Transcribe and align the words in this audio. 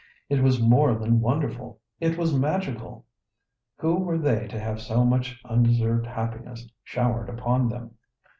It 0.29 0.41
was 0.41 0.59
more 0.59 0.95
than 0.95 1.21
wonderful—it 1.21 2.17
was 2.17 2.33
magical. 2.35 3.05
Who 3.77 3.93
were 3.97 4.17
they 4.17 4.47
to 4.47 4.59
have 4.59 4.81
so 4.81 5.05
much 5.05 5.39
undeserved 5.45 6.07
happiness 6.07 6.67
showered 6.83 7.29
upon 7.29 7.69
them? 7.69 7.91